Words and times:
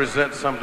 present 0.00 0.32
something 0.32 0.59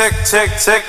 tick, 0.00 0.14
tick, 0.24 0.50
tick, 0.58 0.84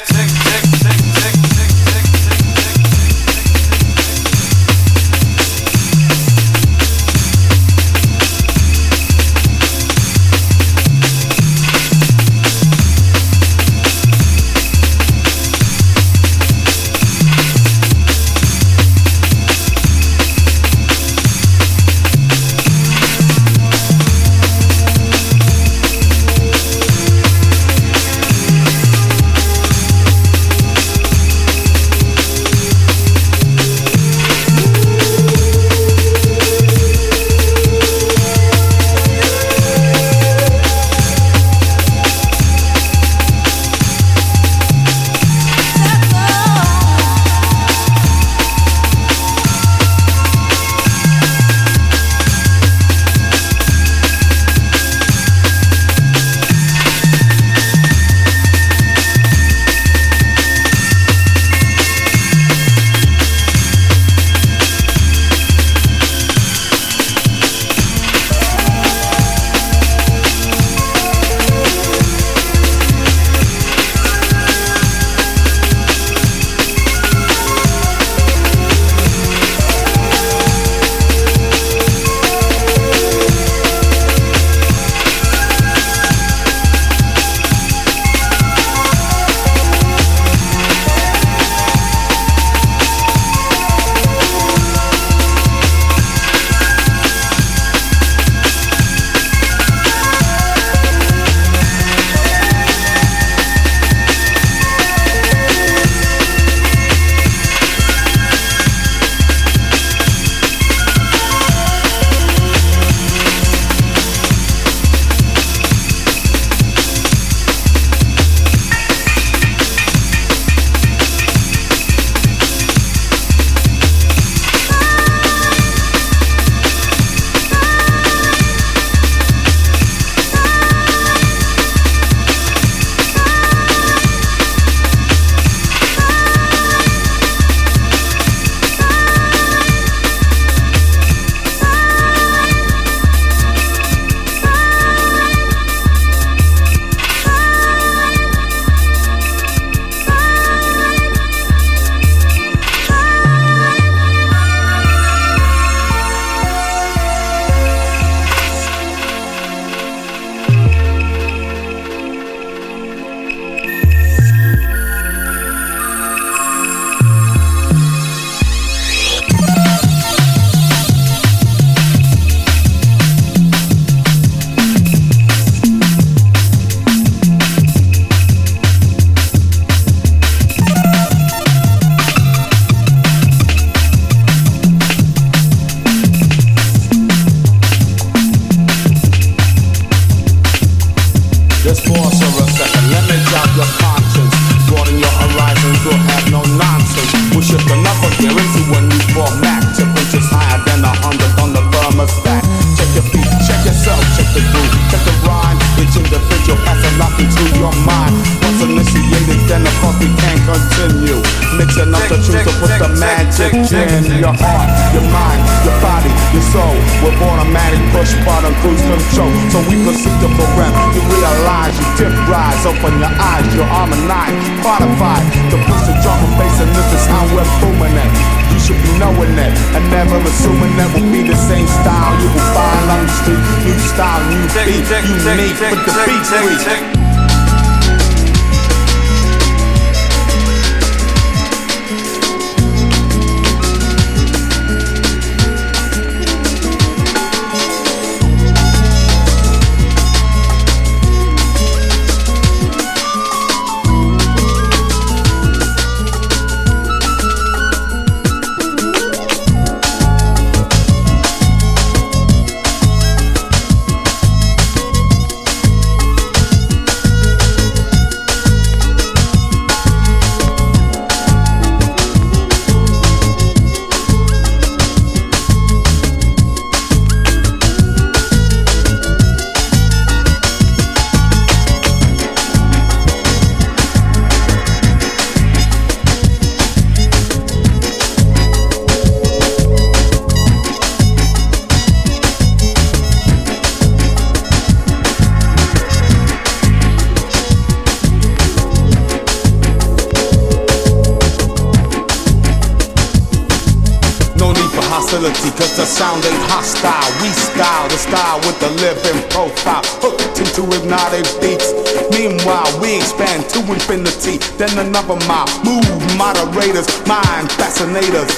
sound 305.92 306.24
ain't 306.24 306.46
hostile. 306.48 307.12
We 307.20 307.30
style 307.36 307.88
the 307.92 308.00
style 308.00 308.40
with 308.48 308.58
the 308.64 308.72
living 308.80 309.20
profile. 309.30 309.84
Hooked 310.00 310.40
into 310.40 310.64
hypnotic 310.72 311.28
beats. 311.44 311.76
Meanwhile, 312.16 312.72
we 312.80 312.96
expand 312.96 313.52
to 313.52 313.60
infinity. 313.68 314.40
Then 314.56 314.72
another 314.80 315.20
mile. 315.28 315.52
Move 315.68 315.84
moderators, 316.16 316.88
mind 317.06 317.52
fascinators. 317.60 318.32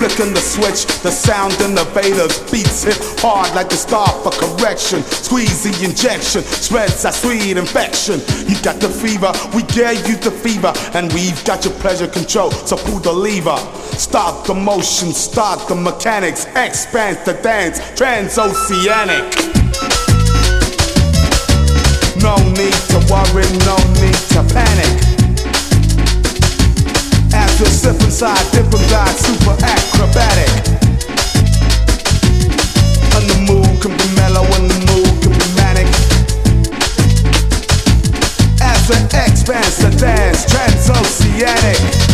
Flicking 0.00 0.32
the 0.32 0.40
switch, 0.40 0.86
the 1.02 1.10
sound 1.10 1.52
innovators. 1.60 2.32
Beats 2.50 2.84
hit 2.84 2.96
hard 3.20 3.52
like 3.54 3.68
the 3.68 3.76
star 3.76 4.08
for 4.24 4.32
correction. 4.32 5.02
Squeeze 5.02 5.60
the 5.60 5.84
injection, 5.84 6.40
spreads 6.40 7.02
that 7.02 7.12
sweet 7.12 7.58
infection. 7.58 8.16
You 8.48 8.56
got 8.64 8.80
the 8.80 8.88
fever, 8.88 9.28
we 9.52 9.60
gave 9.68 10.00
you 10.08 10.16
the 10.16 10.32
fever, 10.32 10.72
and 10.96 11.12
we've 11.12 11.36
got 11.44 11.66
your 11.66 11.74
pleasure 11.84 12.08
control. 12.08 12.50
So 12.64 12.80
pull 12.80 13.00
the 13.00 13.12
lever, 13.12 13.60
start 14.00 14.46
the 14.46 14.54
motion, 14.54 15.12
start 15.12 15.68
the 15.68 15.74
mechanics, 15.74 16.46
expand 16.56 17.18
the 17.26 17.34
dance, 17.42 17.78
transoceanic. 17.94 19.28
No 22.22 22.34
need 22.56 22.80
to 22.88 22.98
worry, 23.12 23.44
no 23.68 23.76
need 24.00 24.20
to 24.32 24.42
panic. 24.54 25.10
We 27.60 27.66
slip 27.66 28.00
inside, 28.00 28.40
dip 28.52 28.72
and 28.72 28.88
super 29.20 29.52
acrobatic. 29.62 30.48
And 33.12 33.24
the 33.28 33.36
mood 33.44 33.82
can 33.82 33.92
be 33.98 34.08
mellow, 34.16 34.46
and 34.56 34.70
the 34.70 34.78
mood 34.88 35.12
can 35.20 35.32
be 35.36 35.46
manic. 35.60 35.88
As 38.62 38.80
we 38.88 38.96
expand 39.12 39.72
the 39.76 39.94
dance, 40.00 40.46
transoceanic. 40.46 42.09